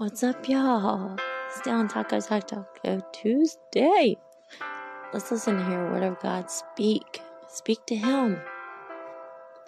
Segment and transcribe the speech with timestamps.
[0.00, 1.18] What's up, y'all?
[1.48, 4.16] It's down Taco Talk Taco Tuesday.
[5.12, 7.20] Let's listen to hear Word of God speak.
[7.48, 8.40] Speak to Him.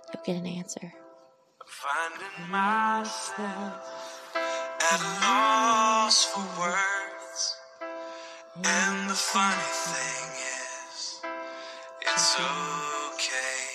[0.08, 0.90] You'll get an answer.
[1.66, 4.32] Finding myself
[4.80, 7.58] at a loss for words.
[8.56, 10.30] And the funny thing
[10.88, 11.20] is,
[12.00, 13.66] it's okay.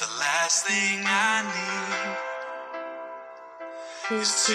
[0.00, 2.25] The last thing I need
[4.12, 4.54] is to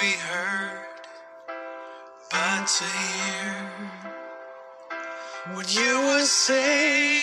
[0.00, 0.82] be heard,
[2.30, 3.54] but to hear
[5.54, 7.20] what you would say.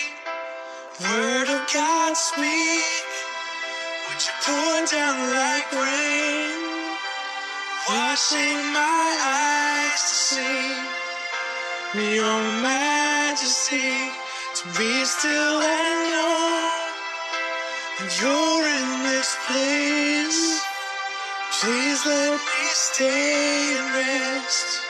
[1.01, 3.07] Word of God speak.
[4.07, 6.95] Would you pour down like rain,
[7.89, 10.75] washing my eyes to see
[12.15, 14.11] your majesty,
[14.55, 16.71] to be still and know
[17.99, 20.56] that you're in this place.
[21.61, 24.81] Please let me stay and rest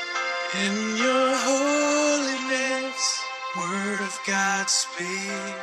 [0.66, 3.24] in your holiness.
[3.58, 5.56] Word of God speak.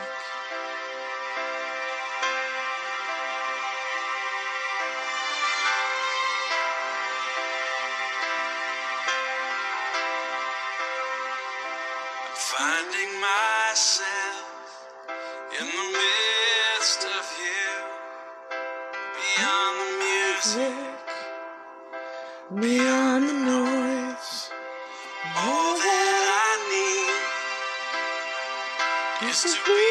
[12.19, 14.47] I'm finding myself
[15.61, 17.73] in the midst of you,
[19.17, 20.84] beyond the music,
[22.53, 24.51] beyond the noise.
[25.37, 27.25] All that I need
[29.31, 29.87] is to be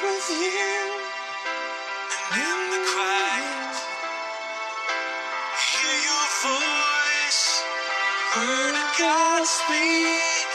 [0.00, 0.80] with you,
[2.32, 3.76] and in the quiet,
[5.60, 7.44] hear your voice.
[8.36, 10.48] Word of God speak.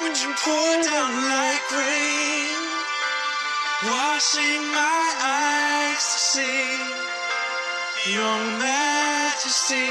[0.00, 2.62] Would you pour down like rain,
[3.90, 6.98] washing my eyes to see
[8.14, 9.90] your majesty,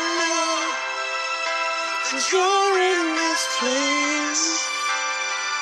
[2.11, 4.67] that you're in this place.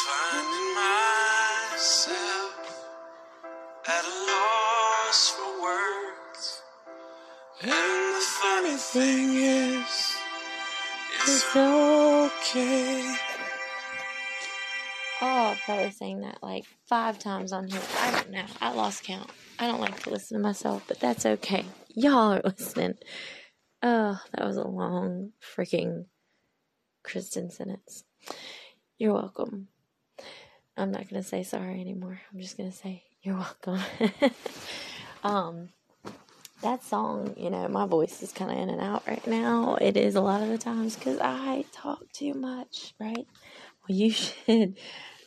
[0.00, 2.56] Finding myself
[3.86, 6.44] at a loss for words.
[7.60, 10.16] And the funny thing is,
[11.20, 13.27] it's okay.
[15.20, 17.80] Oh, I've probably sang that like five times on here.
[17.98, 18.44] I don't know.
[18.60, 19.28] I lost count.
[19.58, 21.64] I don't like to listen to myself, but that's okay.
[21.88, 22.94] Y'all are listening.
[23.82, 26.04] Oh, that was a long freaking
[27.02, 28.04] Kristen sentence.
[28.96, 29.68] You're welcome.
[30.76, 32.20] I'm not gonna say sorry anymore.
[32.32, 33.80] I'm just gonna say you're welcome.
[35.24, 35.70] um,
[36.62, 39.76] that song, you know, my voice is kind of in and out right now.
[39.80, 43.26] It is a lot of the times because I talk too much, right?
[43.88, 44.76] Well, you should,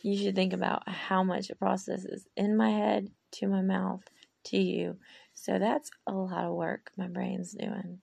[0.02, 4.02] you should think about how much it processes in my head to my mouth
[4.44, 4.98] to you.
[5.34, 8.00] So that's a lot of work my brain's doing.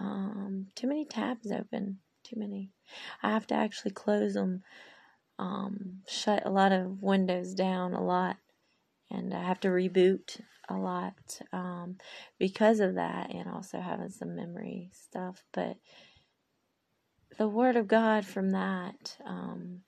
[0.00, 1.98] Um, too many tabs open.
[2.24, 2.70] Too many.
[3.22, 4.62] I have to actually close them
[5.38, 8.36] um, shut a lot of windows down a lot,
[9.10, 11.96] and I have to reboot a lot um,
[12.38, 15.44] because of that, and also having some memory stuff.
[15.52, 15.76] But
[17.38, 19.80] the Word of God from that um,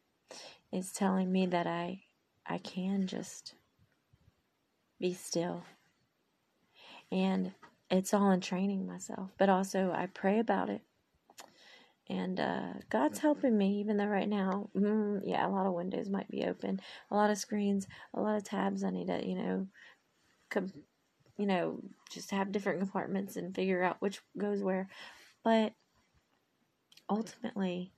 [0.72, 2.02] is telling me that I
[2.46, 3.54] I can just
[4.98, 5.64] be still,
[7.12, 7.52] and
[7.91, 9.30] it's all in training myself.
[9.38, 10.82] But also I pray about it
[12.10, 16.08] and uh, God's helping me, even though right now, mm, yeah, a lot of windows
[16.08, 16.80] might be open,
[17.10, 18.83] a lot of screens, a lot of tabs.
[18.83, 19.68] I need to, you know,
[20.50, 20.72] com-
[21.36, 21.80] you know,
[22.10, 24.88] just have different compartments and figure out which goes where.
[25.42, 25.72] But
[27.08, 27.92] ultimately,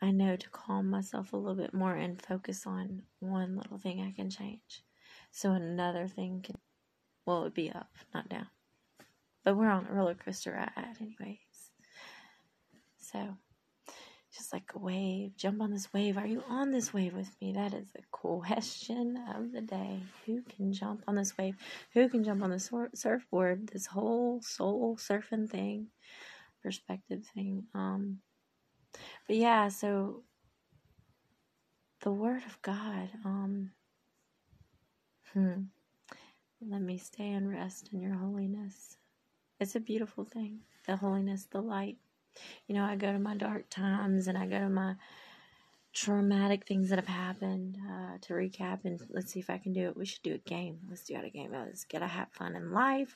[0.00, 4.00] I know to calm myself a little bit more and focus on one little thing
[4.00, 4.84] I can change,
[5.30, 6.56] so another thing can,
[7.26, 8.48] well, it would be up, not down.
[9.44, 11.38] But we're on a roller coaster ride, anyways.
[12.98, 13.36] So,
[14.34, 16.16] just like a wave, jump on this wave.
[16.16, 17.52] Are you on this wave with me?
[17.52, 20.00] That is the question of the day.
[20.26, 21.56] Who can jump on this wave?
[21.92, 23.68] Who can jump on the sur- surfboard?
[23.68, 25.88] This whole soul surfing thing,
[26.62, 27.64] perspective thing.
[27.74, 28.18] Um,
[29.26, 30.22] but yeah, so
[32.00, 33.10] the Word of God.
[33.24, 33.70] Um,
[35.32, 35.62] hmm.
[36.60, 38.96] Let me stay and rest in your holiness.
[39.60, 40.60] It's a beautiful thing.
[40.86, 41.98] The holiness, the light.
[42.66, 44.94] You know, I go to my dark times and I go to my
[45.92, 49.88] traumatic things that have happened uh, to recap and let's see if I can do
[49.88, 49.96] it.
[49.96, 50.78] We should do a game.
[50.88, 51.52] Let's do it a game.
[51.52, 53.14] Let's get a have fun in life.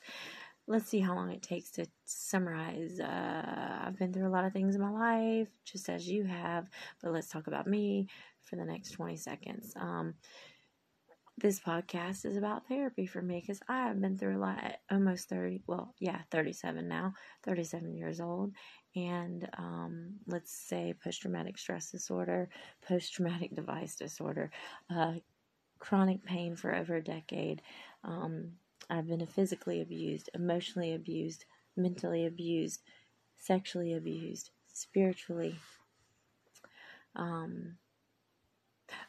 [0.67, 2.99] Let's see how long it takes to summarize.
[2.99, 6.69] Uh, I've been through a lot of things in my life, just as you have,
[7.01, 8.07] but let's talk about me
[8.41, 9.73] for the next 20 seconds.
[9.77, 10.13] Um,
[11.37, 15.29] this podcast is about therapy for me because I have been through a lot, almost
[15.29, 17.13] 30, well, yeah, 37 now,
[17.43, 18.53] 37 years old.
[18.95, 22.49] And um, let's say post traumatic stress disorder,
[22.87, 24.49] post traumatic device disorder,
[24.89, 25.13] uh,
[25.77, 27.61] chronic pain for over a decade.
[28.03, 28.53] Um,
[28.89, 31.45] I've been physically abused, emotionally abused,
[31.75, 32.81] mentally abused,
[33.37, 35.55] sexually abused, spiritually.
[37.15, 37.77] Um,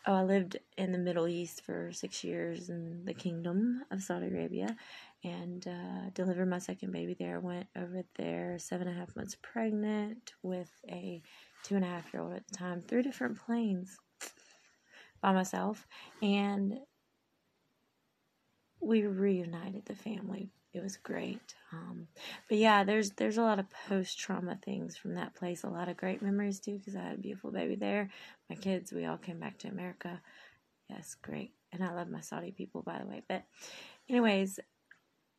[0.09, 4.29] Oh, I lived in the Middle East for six years in the Kingdom of Saudi
[4.29, 4.75] Arabia
[5.23, 7.41] and uh, delivered my second baby there.
[7.41, 11.21] Went over there seven and a half months pregnant with a
[11.63, 13.99] two and a half year old at the time, three different planes
[15.21, 15.87] by myself.
[16.23, 16.79] And
[18.81, 20.49] we reunited the family.
[20.75, 21.55] It was great.
[21.73, 22.09] Um,
[22.49, 25.65] but yeah, there's there's a lot of post trauma things from that place.
[25.65, 28.11] A lot of great memories too, because I had a beautiful baby there.
[28.51, 30.21] My kids, we all came back to America.
[30.91, 31.53] Yes, great.
[31.73, 33.23] And I love my Saudi people, by the way.
[33.29, 33.45] But,
[34.09, 34.59] anyways,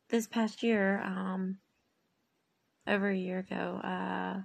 [0.10, 1.58] this past year, um,
[2.88, 4.42] over a year ago, uh,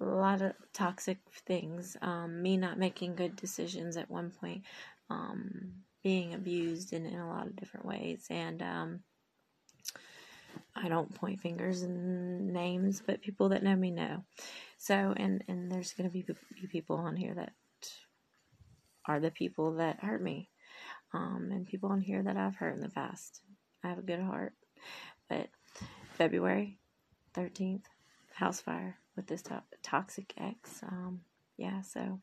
[0.00, 1.96] a lot of toxic things.
[2.00, 4.62] Um, me not making good decisions at one point,
[5.10, 5.72] um,
[6.02, 9.00] being abused in, in a lot of different ways, and um,
[10.74, 14.24] I don't point fingers and names, but people that know me know.
[14.78, 17.52] So, and and there's going to be, be people on here that
[19.04, 20.50] are the people that hurt me,
[21.12, 23.40] um, and people on here that I've hurt in the past.
[23.82, 24.52] I have a good heart,
[25.28, 25.48] but
[26.16, 26.78] February
[27.34, 27.86] thirteenth,
[28.34, 30.82] house fire with this to- toxic ex.
[30.82, 31.22] Um,
[31.56, 32.20] yeah, so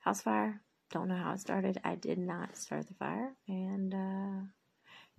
[0.00, 0.60] house fire.
[0.92, 1.80] Don't know how it started.
[1.82, 4.46] I did not start the fire, and uh,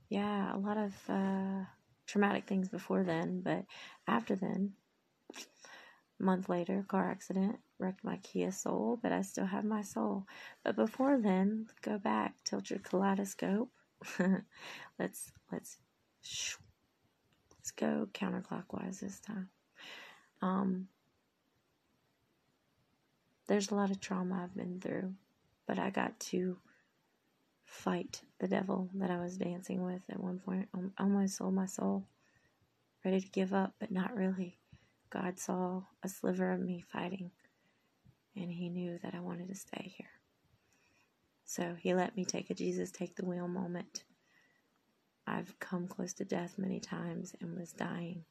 [0.10, 0.94] yeah, a lot of.
[1.10, 1.66] Uh,
[2.08, 3.66] traumatic things before then, but
[4.08, 4.74] after then,
[6.20, 10.26] a month later, car accident, wrecked my Kia Soul, but I still have my soul.
[10.64, 13.70] But before then, go back, tilt your kaleidoscope.
[15.00, 15.78] let's let's
[17.52, 19.50] let's go counterclockwise this time.
[20.42, 20.88] Um,
[23.48, 25.14] there's a lot of trauma I've been through,
[25.68, 26.58] but I got to
[27.68, 30.70] fight the devil that I was dancing with at one point.
[30.74, 32.06] I almost sold my soul,
[33.04, 34.58] ready to give up, but not really.
[35.10, 37.32] God saw a sliver of me fighting,
[38.36, 40.08] and He knew that I wanted to stay here.
[41.46, 44.04] So He let me take a Jesus take the wheel moment.
[45.26, 48.24] I've come close to death many times and was dying.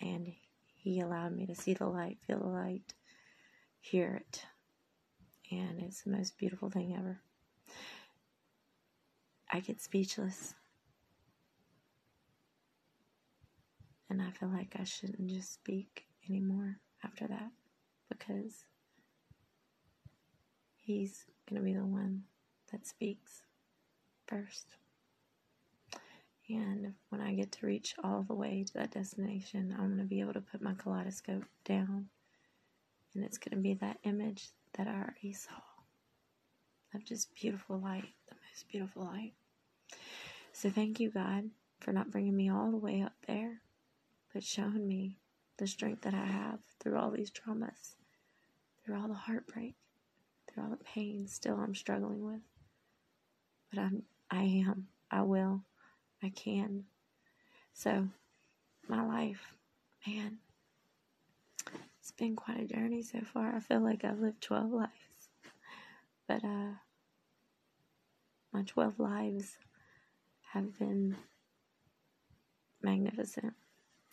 [0.00, 0.32] And
[0.76, 2.94] He allowed me to see the light, feel the light,
[3.80, 4.44] hear it.
[5.50, 7.20] And it's the most beautiful thing ever.
[9.52, 10.54] I get speechless.
[14.08, 17.50] And I feel like I shouldn't just speak anymore after that
[18.08, 18.64] because
[20.76, 22.22] he's going to be the one
[22.70, 23.42] that speaks
[24.26, 24.66] first.
[26.48, 30.04] And when I get to reach all the way to that destination, I'm going to
[30.04, 32.06] be able to put my kaleidoscope down.
[33.14, 35.60] And it's going to be that image that I already saw
[36.94, 39.32] of just beautiful light, the most beautiful light.
[40.52, 43.60] So thank you, God, for not bringing me all the way up there,
[44.32, 45.16] but showing me
[45.56, 47.94] the strength that I have through all these traumas,
[48.84, 49.74] through all the heartbreak,
[50.46, 52.42] through all the pain still I'm struggling with.
[53.70, 55.62] But I'm I am, I will,
[56.22, 56.84] I can.
[57.74, 58.08] So
[58.88, 59.54] my life,
[60.06, 60.38] man,
[62.00, 63.54] it's been quite a journey so far.
[63.54, 64.90] I feel like I've lived 12 lives.
[66.26, 66.72] But uh
[68.52, 69.56] my 12 lives
[70.52, 71.16] have been
[72.82, 73.54] magnificent,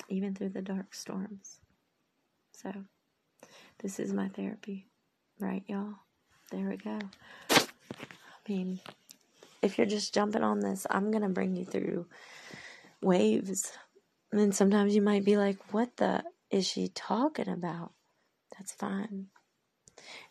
[0.08, 1.60] even through the dark storms.
[2.54, 2.72] So,
[3.82, 4.88] this is my therapy,
[5.40, 5.96] right, y'all?
[6.52, 7.00] There we go.
[7.52, 7.68] I
[8.48, 8.80] mean,
[9.62, 12.06] if you're just jumping on this, I'm going to bring you through
[13.02, 13.72] waves.
[14.32, 17.92] And sometimes you might be like, what the is she talking about?
[18.58, 19.28] That's fine.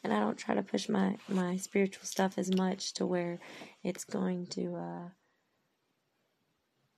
[0.02, 3.38] And I don't try to push my, my spiritual stuff as much to where
[3.82, 5.08] it's going to uh,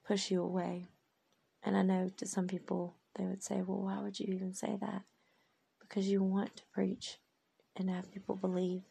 [0.05, 0.87] push you away.
[1.63, 4.77] And I know to some people, they would say, well, why would you even say
[4.81, 5.03] that?
[5.79, 7.17] Because you want to preach
[7.75, 8.81] and have people believe.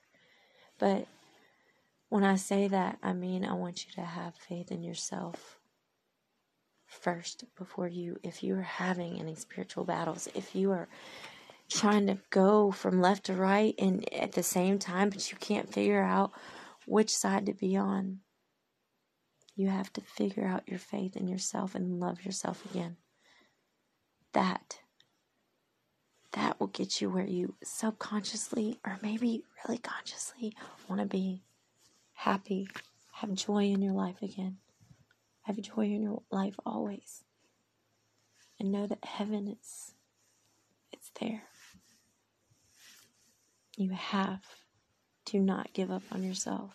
[0.79, 1.07] But
[2.09, 5.61] when I say that, I mean I want you to have faith in yourself
[6.91, 10.89] first before you, if you are having any spiritual battles, if you are
[11.71, 15.73] trying to go from left to right and at the same time, but you can't
[15.73, 16.33] figure out
[16.87, 18.19] which side to be on.
[19.61, 22.97] You have to figure out your faith in yourself and love yourself again.
[24.33, 24.79] That
[26.33, 30.57] that will get you where you subconsciously or maybe really consciously
[30.89, 31.43] want to be
[32.15, 32.69] happy,
[33.13, 34.57] have joy in your life again.
[35.43, 37.23] Have joy in your life always.
[38.59, 39.93] And know that heaven is
[40.91, 41.43] it's there.
[43.77, 44.43] You have
[45.27, 46.73] to not give up on yourself.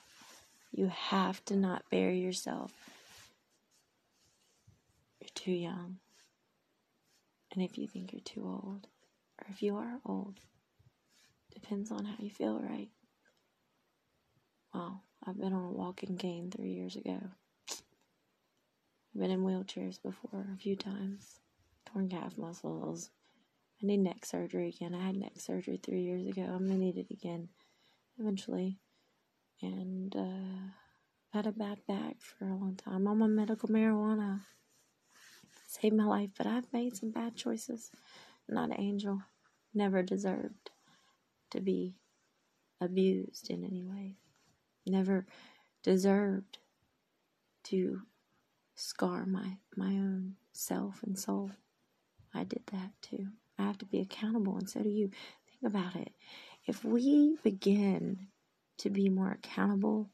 [0.76, 2.74] You have to not bury yourself.
[5.22, 6.00] You're too young.
[7.54, 8.88] And if you think you're too old,
[9.40, 10.42] or if you are old,
[11.54, 12.90] depends on how you feel, right?
[14.74, 17.20] Well, I've been on a walking cane three years ago.
[17.70, 21.40] I've been in wheelchairs before a few times,
[21.86, 23.12] torn calf muscles.
[23.82, 24.94] I need neck surgery again.
[24.94, 26.42] I had neck surgery three years ago.
[26.42, 27.48] I'm gonna need it again
[28.20, 28.78] eventually.
[29.62, 30.72] And uh,
[31.36, 33.08] had a bad back for a long time.
[33.08, 34.42] I'm on medical marijuana.
[35.68, 37.92] Saved my life, but I've made some bad choices.
[38.48, 39.22] Not an angel.
[39.74, 40.72] Never deserved
[41.52, 41.96] to be
[42.80, 44.16] abused in any way.
[44.86, 45.26] Never
[45.84, 46.60] deserved
[47.64, 48.02] to
[48.76, 51.52] scar my my own self and soul.
[52.34, 53.28] I did that too.
[53.58, 55.10] I have to be accountable, and so do you.
[55.48, 56.12] Think about it.
[56.66, 58.28] If we begin
[58.80, 60.10] to be more accountable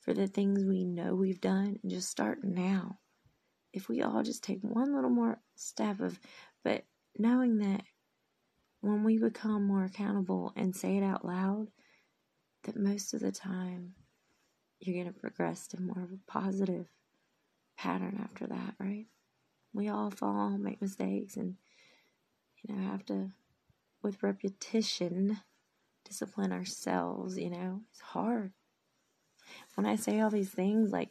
[0.00, 2.98] for the things we know we've done and just start now,
[3.72, 6.18] if we all just take one little more step of,
[6.64, 6.84] but
[7.18, 7.82] knowing that
[8.80, 11.68] when we become more accountable and say it out loud,
[12.64, 13.94] that most of the time
[14.80, 16.86] you're going to progress to more of a positive
[17.76, 19.06] pattern after that, right?
[19.72, 21.56] We all fall, make mistakes, and
[22.62, 23.30] you know, have to,
[24.02, 25.38] with repetition,
[26.10, 27.38] discipline ourselves.
[27.38, 28.52] You know, it's hard.
[29.76, 31.10] When I say all these things, like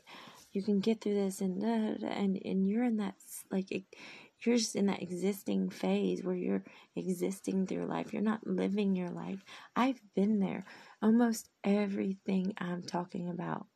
[0.52, 3.16] you can get through this, and and and you're in that
[3.52, 6.64] like you're just in that existing phase where you're
[6.96, 8.14] existing through life.
[8.14, 9.44] You're not living your life.
[9.76, 10.66] I've been there.
[11.02, 13.68] Almost everything I'm talking about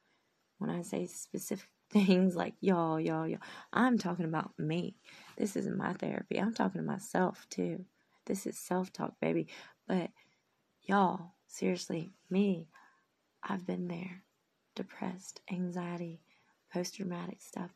[0.60, 3.40] when I say specific things like y'all, y'all, y'all,
[3.72, 4.96] I'm talking about me.
[5.38, 6.40] This isn't my therapy.
[6.40, 7.86] I'm talking to myself too.
[8.26, 9.48] This is self talk, baby.
[9.88, 10.10] But
[10.86, 12.68] y'all, seriously, me,
[13.44, 14.24] I've been there.
[14.76, 16.20] Depressed, anxiety,
[16.72, 17.70] post traumatic stuff.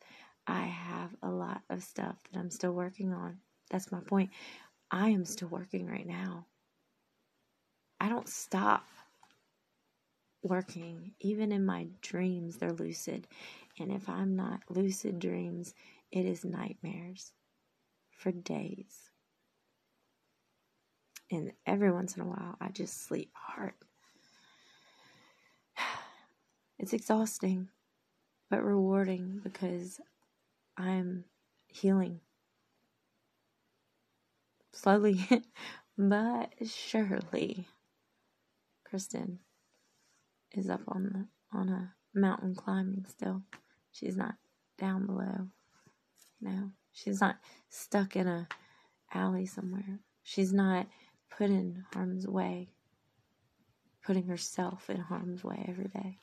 [0.47, 3.37] I have a lot of stuff that I'm still working on.
[3.69, 4.31] That's my point.
[4.89, 6.45] I am still working right now.
[7.99, 8.85] I don't stop
[10.41, 11.11] working.
[11.19, 13.27] Even in my dreams, they're lucid.
[13.79, 15.73] And if I'm not lucid dreams,
[16.11, 17.33] it is nightmares
[18.11, 19.06] for days.
[21.29, 23.74] And every once in a while, I just sleep hard.
[26.79, 27.69] It's exhausting,
[28.51, 30.00] but rewarding because
[30.77, 31.24] I'm
[31.65, 32.19] healing.
[34.74, 35.27] Slowly,
[35.98, 37.65] but surely,
[38.86, 39.39] Kristen
[40.51, 43.41] is up on the on a mountain climbing still.
[43.91, 44.36] She's not
[44.77, 45.48] down below.
[46.39, 47.38] Know, she's not
[47.69, 48.48] stuck in a
[49.13, 50.00] alley somewhere.
[50.24, 50.88] She's not
[51.29, 52.69] put in harm's way,
[54.05, 56.19] putting herself in harm's way every day.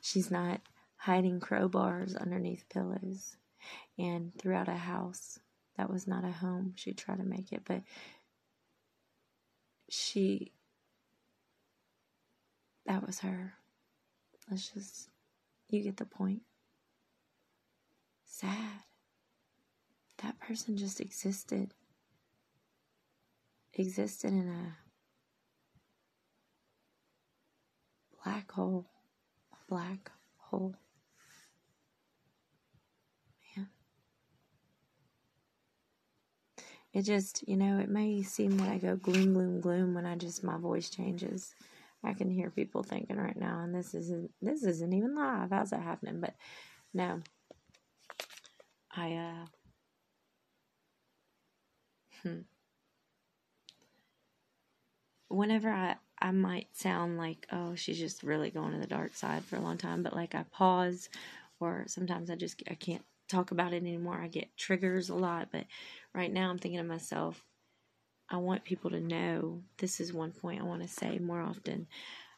[0.00, 0.60] She's not
[0.96, 3.36] hiding crowbars underneath pillows
[3.98, 5.38] and throughout a house
[5.76, 6.74] that was not a home.
[6.76, 7.82] She tried to make it, but
[9.88, 10.52] she,
[12.86, 13.54] that was her.
[14.50, 15.08] Let's just,
[15.68, 16.42] you get the point.
[18.24, 18.82] Sad.
[20.22, 21.72] That person just existed.
[23.76, 24.76] Existed in a
[28.24, 28.86] black hole.
[29.52, 30.74] A black hole.
[33.56, 33.68] Man.
[36.92, 40.16] It just, you know, it may seem like I go gloom, gloom, gloom when I
[40.16, 41.54] just, my voice changes.
[42.04, 45.50] I can hear people thinking right now, and this isn't this isn't even live.
[45.50, 46.20] How's that happening?
[46.20, 46.34] But
[46.94, 47.20] no,
[48.96, 49.46] I uh,
[52.22, 52.53] hmm.
[55.34, 59.44] Whenever I I might sound like oh she's just really going to the dark side
[59.44, 61.08] for a long time, but like I pause,
[61.60, 64.20] or sometimes I just I can't talk about it anymore.
[64.20, 65.64] I get triggers a lot, but
[66.14, 67.42] right now I'm thinking to myself,
[68.30, 71.86] I want people to know this is one point I want to say more often.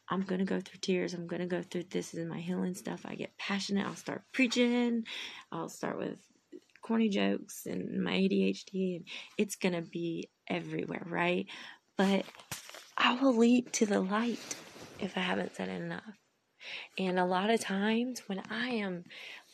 [0.09, 1.13] I'm going to go through tears.
[1.13, 3.01] I'm going to go through this is my healing stuff.
[3.05, 3.85] I get passionate.
[3.85, 5.03] I'll start preaching.
[5.51, 6.19] I'll start with
[6.81, 9.05] corny jokes and my ADHD, and
[9.37, 11.47] it's going to be everywhere, right?
[11.97, 12.25] But
[12.97, 14.55] I will lead to the light
[14.99, 16.17] if I haven't said it enough.
[16.97, 19.05] And a lot of times when I am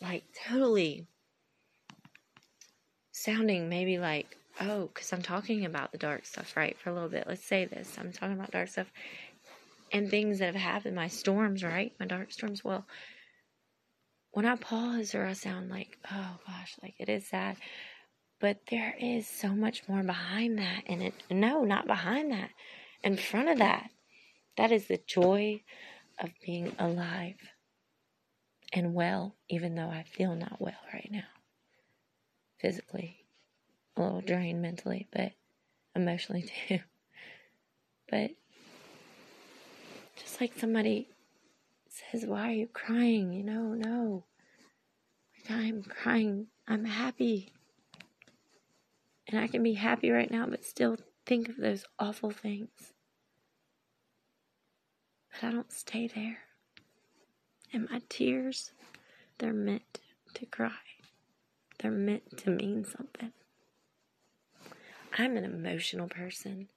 [0.02, 1.08] like totally
[3.12, 6.78] sounding maybe like, oh, because I'm talking about the dark stuff, right?
[6.80, 7.26] For a little bit.
[7.28, 7.96] Let's say this.
[8.00, 8.88] I'm talking about dark stuff
[9.92, 11.94] and things that have happened, my storms, right?
[12.00, 12.64] My dark storms.
[12.64, 12.86] Well,
[14.32, 17.58] when I pause or I sound like, oh gosh, like it is sad,
[18.40, 20.84] but there is so much more behind that.
[20.88, 22.50] And it, no, not behind that,
[23.04, 23.90] in front of that.
[24.58, 25.62] That is the joy
[26.20, 27.38] of being alive
[28.74, 31.24] and well, even though I feel not well right now.
[32.60, 33.26] Physically,
[33.96, 35.34] a little drained mentally, but
[35.96, 36.80] emotionally too.
[38.10, 38.32] But
[40.16, 41.08] just like somebody
[41.90, 43.34] says, Why are you crying?
[43.34, 44.24] You know, no.
[45.50, 46.48] I'm crying.
[46.68, 47.52] I'm happy.
[49.28, 52.93] And I can be happy right now, but still think of those awful things.
[55.44, 56.38] I don't stay there.
[57.74, 58.72] And my tears,
[59.40, 60.00] they're meant
[60.36, 60.72] to cry,
[61.80, 63.34] they're meant to mean something.
[65.18, 66.70] I'm an emotional person,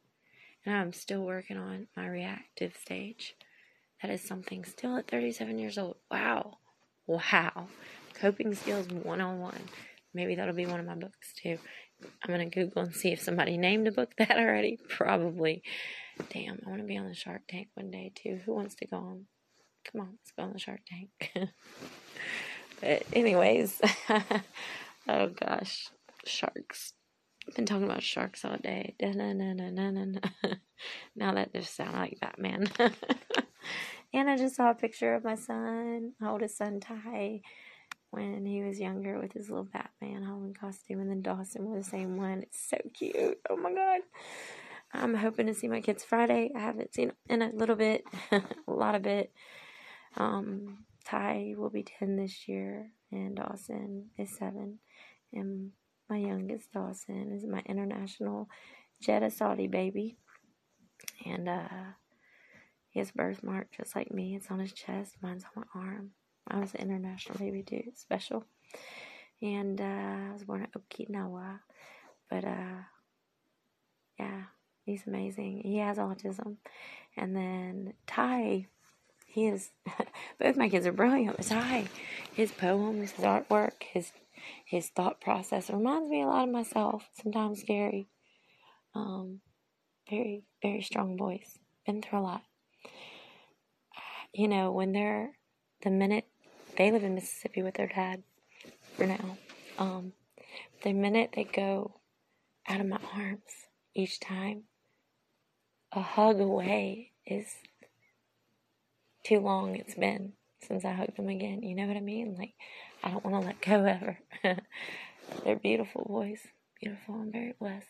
[0.64, 3.36] and I'm still working on my reactive stage.
[4.02, 5.96] That is something still at 37 years old.
[6.10, 6.58] Wow.
[7.06, 7.68] Wow.
[8.14, 9.54] Coping skills 101.
[10.12, 11.58] Maybe that'll be one of my books too.
[12.02, 14.78] I'm going to Google and see if somebody named a book that already.
[14.88, 15.62] Probably.
[16.30, 18.40] Damn, I want to be on the Shark Tank one day too.
[18.44, 19.26] Who wants to go on?
[19.90, 21.32] Come on, let's go on the Shark Tank.
[22.80, 23.80] but, anyways,
[25.08, 25.88] oh gosh,
[26.24, 26.94] sharks.
[27.46, 28.96] I've been talking about sharks all day.
[31.16, 32.68] now that just sounds like Batman.
[34.12, 37.42] and I just saw a picture of my son, my oldest son Ty,
[38.10, 41.84] when he was younger with his little Batman Halloween costume, and then Dawson wore the
[41.84, 42.42] same one.
[42.42, 43.38] It's so cute.
[43.48, 44.00] Oh my god.
[44.92, 46.50] I'm hoping to see my kids Friday.
[46.54, 49.32] I haven't seen in a little bit, a lot of it.
[50.16, 54.78] Um, Ty will be 10 this year, and Dawson is 7.
[55.32, 55.72] And
[56.08, 58.48] my youngest Dawson is my international
[59.00, 60.16] Jeddah Saudi baby.
[61.24, 61.68] And uh,
[62.90, 64.34] he has birthmark just like me.
[64.34, 66.10] It's on his chest, mine's on my arm.
[66.48, 68.44] I was an international baby too, special.
[69.42, 71.60] And uh, I was born in Okinawa.
[72.30, 72.82] But uh,
[74.18, 74.42] yeah,
[74.86, 75.60] he's amazing.
[75.62, 76.56] He has autism.
[77.16, 78.66] And then Ty,
[79.26, 79.70] he is,
[80.40, 81.36] both my kids are brilliant.
[81.36, 81.88] But Ty,
[82.32, 84.12] his poems, his artwork, his
[84.64, 87.08] his thought process reminds me a lot of myself.
[87.20, 88.06] Sometimes scary.
[88.94, 89.40] Um,
[90.08, 91.58] very, very strong voice.
[91.84, 92.42] Been through a lot.
[94.32, 95.32] You know, when they're
[95.82, 96.26] the minute
[96.76, 98.22] they live in Mississippi with their dad
[98.94, 99.38] for now.
[99.78, 100.12] Um,
[100.82, 102.00] the minute they go
[102.68, 104.64] out of my arms each time,
[105.96, 107.46] a hug away is
[109.24, 111.62] too long it's been since I hugged them again.
[111.62, 112.36] You know what I mean?
[112.38, 112.52] Like,
[113.02, 114.18] I don't want to let go ever.
[115.44, 116.40] They're beautiful boys.
[116.80, 117.14] Beautiful.
[117.14, 117.86] I'm very blessed.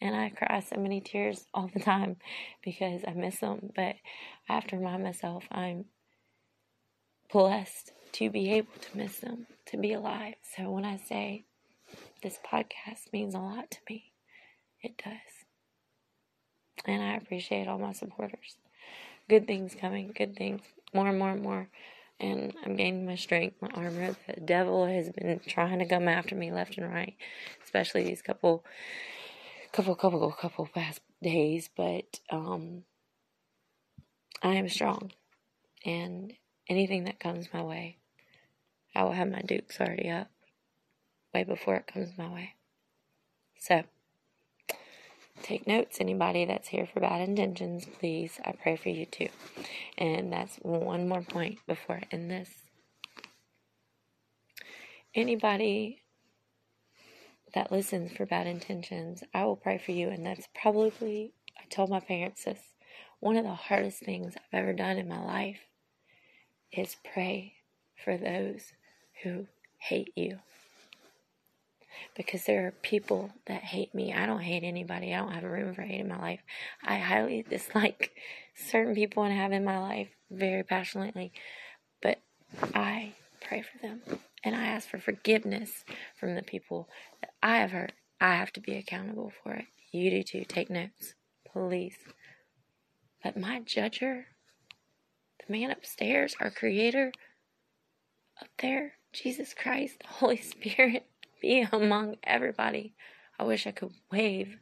[0.00, 2.16] And I cry so many tears all the time
[2.64, 3.70] because I miss them.
[3.76, 3.94] But
[4.48, 5.84] I have to remind myself I'm
[7.32, 10.34] blessed to be able to miss them, to be alive.
[10.56, 11.44] So when I say
[12.22, 14.12] this podcast means a lot to me,
[14.82, 15.39] it does.
[16.84, 18.56] And I appreciate all my supporters.
[19.28, 20.62] Good things coming, good things,
[20.94, 21.68] more and more and more.
[22.18, 24.16] And I'm gaining my strength, my armor.
[24.26, 27.14] The devil has been trying to come after me left and right,
[27.64, 28.64] especially these couple,
[29.72, 31.70] couple, couple, couple past days.
[31.74, 32.84] But um,
[34.42, 35.12] I am strong,
[35.84, 36.32] and
[36.68, 37.98] anything that comes my way,
[38.94, 40.28] I will have my dukes already up
[41.32, 42.54] way before it comes my way.
[43.58, 43.84] So,
[45.42, 48.38] take notes, anybody that's here for bad intentions, please.
[48.44, 49.28] I pray for you too.
[49.98, 52.50] And that's one more point before I end this.
[55.14, 56.02] Anybody
[57.54, 60.08] that listens for bad intentions, I will pray for you.
[60.08, 62.60] And that's probably, I told my parents this,
[63.18, 65.60] one of the hardest things I've ever done in my life
[66.72, 67.54] is pray
[68.04, 68.72] for those
[69.22, 69.46] who
[69.78, 70.38] hate you.
[72.16, 74.12] Because there are people that hate me.
[74.12, 75.14] I don't hate anybody.
[75.14, 76.40] I don't have a room for hate in my life.
[76.84, 78.12] I highly dislike
[78.54, 81.32] certain people and have in my life very passionately.
[82.02, 82.20] But
[82.74, 84.02] I pray for them.
[84.42, 85.84] And I ask for forgiveness
[86.18, 86.88] from the people
[87.20, 87.92] that I have hurt.
[88.20, 89.66] I have to be accountable for it.
[89.92, 90.44] You do too.
[90.46, 91.14] Take notes,
[91.52, 91.96] please.
[93.22, 94.24] But my judger,
[95.46, 97.12] the man upstairs, our creator,
[98.40, 101.06] up there, Jesus Christ, the Holy Spirit,
[101.40, 102.94] be among everybody.
[103.38, 104.58] I wish I could wave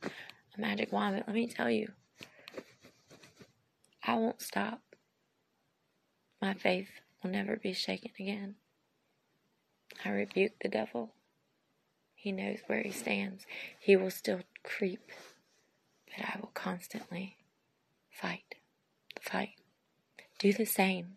[0.57, 1.93] a magic wand, but let me tell you,
[4.05, 4.81] I won't stop.
[6.41, 6.89] My faith
[7.23, 8.55] will never be shaken again.
[10.05, 11.11] I rebuke the devil.
[12.15, 13.45] He knows where he stands.
[13.81, 15.11] He will still creep,
[16.07, 17.37] but I will constantly
[18.11, 18.57] fight
[19.15, 19.55] the fight.
[20.39, 21.17] Do the same.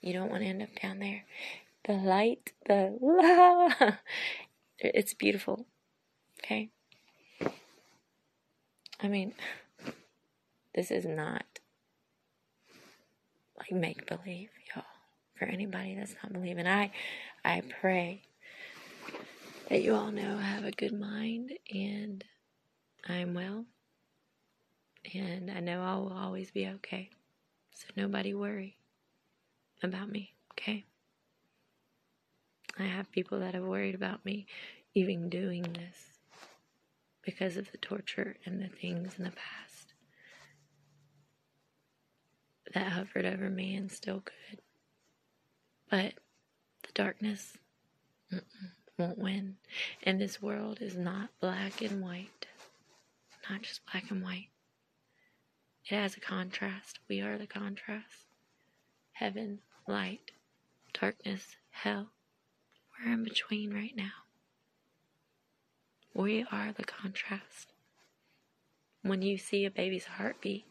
[0.00, 1.24] You don't want to end up down there.
[1.84, 3.96] The light, the la,
[4.82, 5.66] it's beautiful.
[6.40, 6.70] Okay?
[9.00, 9.34] I mean,
[10.74, 11.44] this is not
[13.58, 14.84] like make believe, y'all.
[15.38, 16.92] For anybody that's not believing, I,
[17.44, 18.22] I pray
[19.68, 22.24] that you all know I have a good mind and
[23.08, 23.64] I'm well,
[25.14, 27.10] and I know I will always be okay.
[27.74, 28.76] So nobody worry
[29.82, 30.84] about me, okay?
[32.78, 34.46] I have people that have worried about me
[34.94, 36.18] even doing this
[37.22, 39.92] because of the torture and the things in the past
[42.74, 44.60] that hovered over me and still could.
[45.90, 46.14] But
[46.82, 47.58] the darkness
[48.98, 49.56] won't win.
[50.02, 52.46] And this world is not black and white,
[53.48, 54.48] not just black and white.
[55.84, 57.00] It has a contrast.
[57.08, 58.26] We are the contrast.
[59.12, 60.30] Heaven, light,
[60.98, 62.08] darkness, hell.
[62.98, 64.12] We're in between right now.
[66.14, 67.68] We are the contrast.
[69.02, 70.64] When you see a baby's heartbeat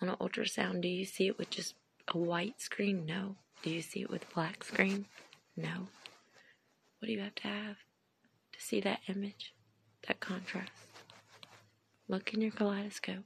[0.00, 1.74] on an ultrasound, do you see it with just
[2.08, 3.04] a white screen?
[3.04, 3.36] No.
[3.62, 5.06] Do you see it with black screen?
[5.56, 5.88] No.
[6.98, 7.76] What do you have to have
[8.52, 9.52] to see that image,
[10.06, 10.70] that contrast?
[12.08, 13.24] Look in your kaleidoscope.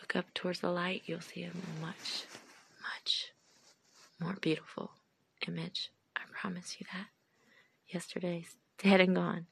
[0.00, 2.24] Look up towards the light, you'll see a much,
[2.82, 3.32] much
[4.20, 4.90] more beautiful
[5.46, 5.90] image.
[6.42, 7.06] I promise you that.
[7.86, 9.46] Yesterday's dead and gone.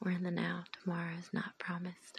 [0.00, 0.64] We're in the now.
[0.82, 2.18] Tomorrow's not promised.